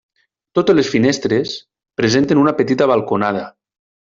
[0.59, 1.53] Totes les finestres
[2.01, 3.45] presenten una petita balconada.